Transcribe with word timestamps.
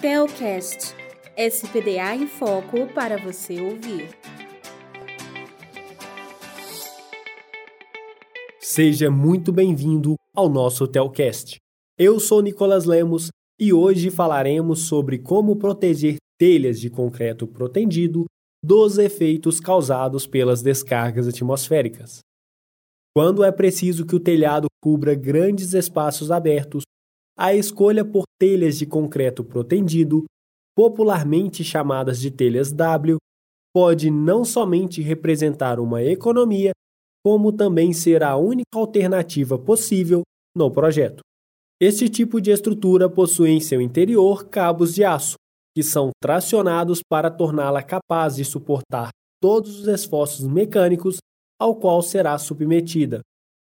Telcast 0.00 0.94
SPDA 1.36 2.14
em 2.14 2.26
Foco 2.26 2.86
para 2.94 3.18
você 3.18 3.60
ouvir. 3.60 4.08
Seja 8.58 9.10
muito 9.10 9.52
bem-vindo 9.52 10.14
ao 10.34 10.48
nosso 10.48 10.88
Telcast. 10.88 11.58
Eu 11.98 12.18
sou 12.18 12.40
Nicolas 12.40 12.86
Lemos 12.86 13.28
e 13.60 13.74
hoje 13.74 14.10
falaremos 14.10 14.86
sobre 14.86 15.18
como 15.18 15.56
proteger 15.56 16.16
telhas 16.38 16.80
de 16.80 16.88
concreto 16.88 17.46
protendido 17.46 18.24
dos 18.64 18.96
efeitos 18.96 19.60
causados 19.60 20.26
pelas 20.26 20.62
descargas 20.62 21.28
atmosféricas. 21.28 22.20
Quando 23.14 23.44
é 23.44 23.52
preciso 23.52 24.06
que 24.06 24.16
o 24.16 24.20
telhado 24.20 24.66
cubra 24.82 25.14
grandes 25.14 25.74
espaços 25.74 26.30
abertos, 26.30 26.84
a 27.40 27.54
escolha 27.54 28.04
por 28.04 28.24
telhas 28.38 28.76
de 28.76 28.84
concreto 28.84 29.42
protendido, 29.42 30.26
popularmente 30.76 31.64
chamadas 31.64 32.20
de 32.20 32.30
telhas 32.30 32.70
W, 32.70 33.16
pode 33.74 34.10
não 34.10 34.44
somente 34.44 35.00
representar 35.00 35.80
uma 35.80 36.02
economia, 36.02 36.72
como 37.24 37.50
também 37.50 37.94
ser 37.94 38.22
a 38.22 38.36
única 38.36 38.76
alternativa 38.76 39.58
possível 39.58 40.20
no 40.54 40.70
projeto. 40.70 41.22
Este 41.80 42.10
tipo 42.10 42.42
de 42.42 42.50
estrutura 42.50 43.08
possui 43.08 43.48
em 43.52 43.60
seu 43.60 43.80
interior 43.80 44.50
cabos 44.50 44.94
de 44.94 45.02
aço, 45.02 45.36
que 45.74 45.82
são 45.82 46.10
tracionados 46.22 47.00
para 47.08 47.30
torná-la 47.30 47.82
capaz 47.82 48.36
de 48.36 48.44
suportar 48.44 49.08
todos 49.40 49.80
os 49.80 49.88
esforços 49.88 50.46
mecânicos 50.46 51.16
ao 51.58 51.74
qual 51.74 52.02
será 52.02 52.36
submetida, 52.36 53.20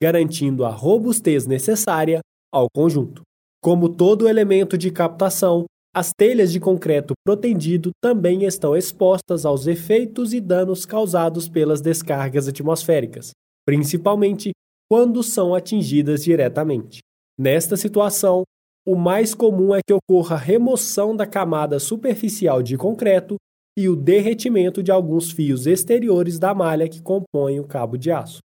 garantindo 0.00 0.64
a 0.64 0.70
robustez 0.70 1.46
necessária 1.46 2.20
ao 2.52 2.68
conjunto. 2.72 3.22
Como 3.66 3.88
todo 3.88 4.28
elemento 4.28 4.78
de 4.78 4.92
captação, 4.92 5.64
as 5.92 6.12
telhas 6.16 6.52
de 6.52 6.60
concreto 6.60 7.14
protendido 7.26 7.90
também 8.00 8.44
estão 8.44 8.76
expostas 8.76 9.44
aos 9.44 9.66
efeitos 9.66 10.32
e 10.32 10.40
danos 10.40 10.86
causados 10.86 11.48
pelas 11.48 11.80
descargas 11.80 12.46
atmosféricas, 12.46 13.32
principalmente 13.66 14.52
quando 14.88 15.20
são 15.20 15.52
atingidas 15.52 16.22
diretamente. 16.22 17.00
Nesta 17.36 17.76
situação, 17.76 18.44
o 18.86 18.94
mais 18.94 19.34
comum 19.34 19.74
é 19.74 19.80
que 19.84 19.92
ocorra 19.92 20.36
remoção 20.36 21.16
da 21.16 21.26
camada 21.26 21.80
superficial 21.80 22.62
de 22.62 22.76
concreto 22.76 23.34
e 23.76 23.88
o 23.88 23.96
derretimento 23.96 24.80
de 24.80 24.92
alguns 24.92 25.32
fios 25.32 25.66
exteriores 25.66 26.38
da 26.38 26.54
malha 26.54 26.88
que 26.88 27.02
compõem 27.02 27.58
o 27.58 27.66
cabo 27.66 27.98
de 27.98 28.12
aço. 28.12 28.38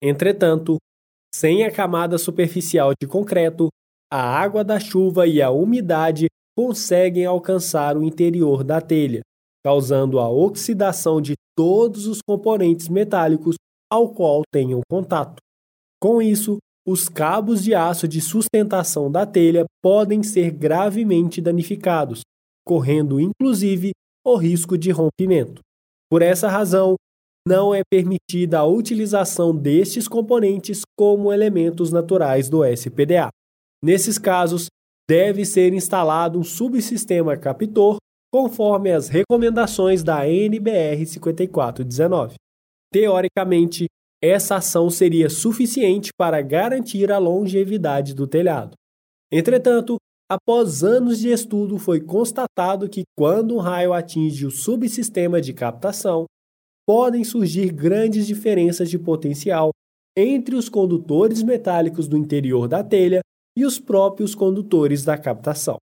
Entretanto, 0.00 0.76
sem 1.34 1.64
a 1.64 1.72
camada 1.72 2.16
superficial 2.18 2.92
de 3.02 3.08
concreto, 3.08 3.68
a 4.12 4.20
água 4.20 4.64
da 4.64 4.80
chuva 4.80 5.26
e 5.26 5.40
a 5.40 5.50
umidade 5.50 6.26
conseguem 6.56 7.24
alcançar 7.24 7.96
o 7.96 8.02
interior 8.02 8.64
da 8.64 8.80
telha, 8.80 9.20
causando 9.64 10.18
a 10.18 10.28
oxidação 10.28 11.20
de 11.20 11.34
todos 11.56 12.06
os 12.06 12.20
componentes 12.20 12.88
metálicos 12.88 13.56
ao 13.90 14.12
qual 14.12 14.42
tenham 14.52 14.80
contato. 14.90 15.36
Com 16.00 16.20
isso, 16.20 16.58
os 16.86 17.08
cabos 17.08 17.62
de 17.62 17.74
aço 17.74 18.08
de 18.08 18.20
sustentação 18.20 19.10
da 19.10 19.26
telha 19.26 19.64
podem 19.82 20.22
ser 20.22 20.50
gravemente 20.50 21.40
danificados, 21.40 22.22
correndo 22.66 23.20
inclusive 23.20 23.92
o 24.26 24.36
risco 24.36 24.76
de 24.76 24.90
rompimento. 24.90 25.60
Por 26.10 26.22
essa 26.22 26.48
razão, 26.48 26.96
não 27.46 27.74
é 27.74 27.82
permitida 27.88 28.58
a 28.58 28.66
utilização 28.66 29.54
destes 29.54 30.08
componentes 30.08 30.82
como 30.98 31.32
elementos 31.32 31.90
naturais 31.90 32.48
do 32.48 32.64
SPDA. 32.64 33.30
Nesses 33.82 34.18
casos, 34.18 34.66
deve 35.08 35.44
ser 35.44 35.72
instalado 35.72 36.38
um 36.38 36.44
subsistema 36.44 37.36
captor 37.36 37.96
conforme 38.32 38.92
as 38.92 39.08
recomendações 39.08 40.02
da 40.04 40.28
NBR 40.28 41.04
5419. 41.04 42.34
Teoricamente, 42.92 43.86
essa 44.22 44.56
ação 44.56 44.90
seria 44.90 45.30
suficiente 45.30 46.10
para 46.16 46.42
garantir 46.42 47.10
a 47.10 47.18
longevidade 47.18 48.14
do 48.14 48.26
telhado. 48.26 48.74
Entretanto, 49.32 49.96
após 50.30 50.84
anos 50.84 51.18
de 51.18 51.30
estudo, 51.30 51.78
foi 51.78 52.00
constatado 52.00 52.88
que 52.88 53.02
quando 53.16 53.56
um 53.56 53.58
raio 53.58 53.92
atinge 53.92 54.46
o 54.46 54.50
subsistema 54.50 55.40
de 55.40 55.52
captação, 55.52 56.26
podem 56.86 57.24
surgir 57.24 57.72
grandes 57.72 58.26
diferenças 58.26 58.90
de 58.90 58.98
potencial 58.98 59.70
entre 60.16 60.54
os 60.54 60.68
condutores 60.68 61.42
metálicos 61.42 62.06
do 62.06 62.16
interior 62.16 62.68
da 62.68 62.84
telha 62.84 63.20
e 63.56 63.64
os 63.64 63.78
próprios 63.78 64.34
condutores 64.34 65.04
da 65.04 65.18
captação. 65.18 65.76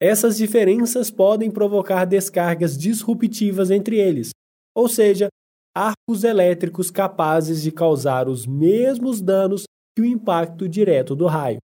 Essas 0.00 0.36
diferenças 0.36 1.10
podem 1.10 1.50
provocar 1.50 2.04
descargas 2.04 2.76
disruptivas 2.76 3.70
entre 3.70 3.98
eles, 3.98 4.30
ou 4.76 4.88
seja, 4.88 5.28
arcos 5.74 6.24
elétricos 6.24 6.90
capazes 6.90 7.62
de 7.62 7.72
causar 7.72 8.28
os 8.28 8.46
mesmos 8.46 9.20
danos 9.20 9.64
que 9.96 10.02
o 10.02 10.04
impacto 10.04 10.68
direto 10.68 11.14
do 11.14 11.26
raio. 11.26 11.58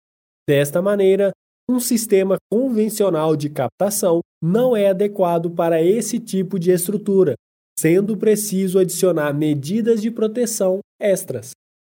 Desta 0.47 0.81
maneira, 0.81 1.31
um 1.69 1.79
sistema 1.79 2.38
convencional 2.52 3.35
de 3.35 3.50
captação 3.50 4.22
não 4.41 4.75
é 4.75 4.90
adequado 4.90 5.52
para 5.52 5.81
esse 5.81 6.19
tipo 6.19 6.59
de 6.59 6.72
estrutura, 6.72 7.35
sendo 7.78 8.18
preciso 8.18 8.79
adicionar 8.79 9.34
medidas 9.34 10.02
de 10.02 10.09
proteção 10.09 10.79
extras. 11.00 11.52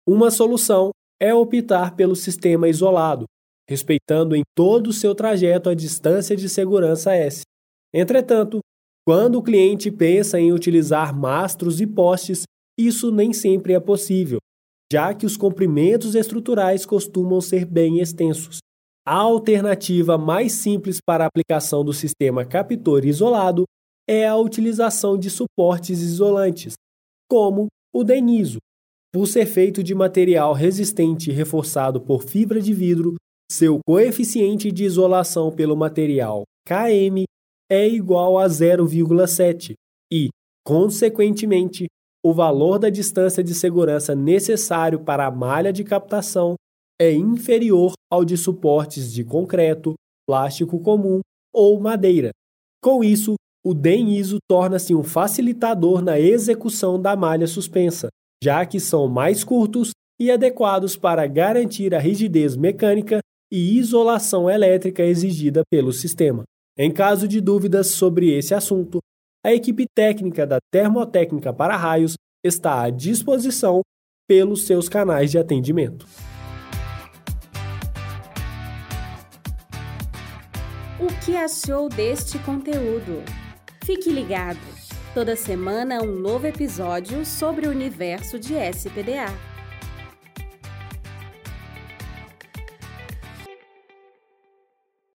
Uma 0.08 0.30
solução 0.30 0.90
é 1.20 1.34
optar 1.34 1.94
pelo 1.94 2.16
sistema 2.16 2.68
isolado, 2.68 3.26
respeitando 3.68 4.34
em 4.34 4.42
todo 4.56 4.88
o 4.88 4.92
seu 4.92 5.14
trajeto 5.14 5.68
a 5.68 5.74
distância 5.74 6.34
de 6.34 6.48
segurança 6.48 7.14
S. 7.14 7.42
Entretanto, 7.92 8.60
quando 9.06 9.36
o 9.36 9.42
cliente 9.42 9.90
pensa 9.90 10.40
em 10.40 10.52
utilizar 10.52 11.14
mastros 11.14 11.80
e 11.80 11.86
postes, 11.86 12.44
isso 12.78 13.10
nem 13.10 13.32
sempre 13.32 13.72
é 13.72 13.80
possível, 13.80 14.38
já 14.92 15.12
que 15.12 15.26
os 15.26 15.36
comprimentos 15.36 16.14
estruturais 16.14 16.86
costumam 16.86 17.40
ser 17.40 17.64
bem 17.64 18.00
extensos. 18.00 18.58
A 19.06 19.14
alternativa 19.14 20.18
mais 20.18 20.52
simples 20.52 20.98
para 21.04 21.24
a 21.24 21.26
aplicação 21.26 21.84
do 21.84 21.92
sistema 21.92 22.44
captor 22.44 23.04
isolado 23.04 23.64
é 24.06 24.26
a 24.26 24.36
utilização 24.36 25.18
de 25.18 25.30
suportes 25.30 26.00
isolantes, 26.00 26.74
como 27.28 27.68
o 27.94 28.04
deniso. 28.04 28.58
Por 29.12 29.26
ser 29.26 29.46
feito 29.46 29.82
de 29.82 29.94
material 29.94 30.52
resistente 30.52 31.30
reforçado 31.30 32.00
por 32.00 32.22
fibra 32.22 32.60
de 32.60 32.74
vidro, 32.74 33.16
seu 33.50 33.78
coeficiente 33.86 34.70
de 34.70 34.84
isolação 34.84 35.50
pelo 35.50 35.74
material 35.74 36.44
Km 36.66 37.24
é 37.70 37.88
igual 37.88 38.38
a 38.38 38.46
0,7 38.46 39.72
e, 40.12 40.28
consequentemente, 40.64 41.86
o 42.22 42.34
valor 42.34 42.78
da 42.78 42.90
distância 42.90 43.42
de 43.42 43.54
segurança 43.54 44.14
necessário 44.14 45.00
para 45.00 45.26
a 45.26 45.30
malha 45.30 45.72
de 45.72 45.82
captação 45.82 46.56
é 47.00 47.12
inferior 47.12 47.92
ao 48.10 48.24
de 48.24 48.36
suportes 48.36 49.12
de 49.12 49.24
concreto, 49.24 49.94
plástico 50.26 50.78
comum 50.80 51.20
ou 51.54 51.80
madeira. 51.80 52.30
Com 52.82 53.02
isso, 53.02 53.34
o 53.64 53.72
DEN-ISO 53.72 54.38
torna-se 54.48 54.94
um 54.94 55.02
facilitador 55.02 56.02
na 56.02 56.18
execução 56.18 57.00
da 57.00 57.16
malha 57.16 57.46
suspensa, 57.46 58.08
já 58.42 58.66
que 58.66 58.78
são 58.78 59.08
mais 59.08 59.42
curtos 59.42 59.90
e 60.20 60.30
adequados 60.30 60.96
para 60.96 61.26
garantir 61.26 61.94
a 61.94 61.98
rigidez 61.98 62.56
mecânica 62.56 63.20
e 63.50 63.78
isolação 63.78 64.48
elétrica 64.48 65.02
exigida 65.02 65.62
pelo 65.70 65.92
sistema. 65.92 66.44
Em 66.76 66.92
caso 66.92 67.26
de 67.26 67.40
dúvidas 67.40 67.88
sobre 67.88 68.30
esse 68.32 68.54
assunto, 68.54 68.98
a 69.44 69.52
equipe 69.52 69.86
técnica 69.94 70.46
da 70.46 70.58
Termotécnica 70.72 71.52
para 71.52 71.76
Raios 71.76 72.14
está 72.44 72.82
à 72.82 72.90
disposição 72.90 73.82
pelos 74.28 74.66
seus 74.66 74.88
canais 74.88 75.30
de 75.30 75.38
atendimento. 75.38 76.06
O 81.00 81.06
que 81.24 81.36
achou 81.36 81.88
deste 81.88 82.38
conteúdo? 82.40 83.22
Fique 83.84 84.10
ligado! 84.10 84.58
Toda 85.14 85.34
semana 85.34 86.02
um 86.02 86.14
novo 86.14 86.46
episódio 86.46 87.24
sobre 87.24 87.66
o 87.66 87.70
universo 87.70 88.38
de 88.38 88.54
SPDA. 88.54 89.47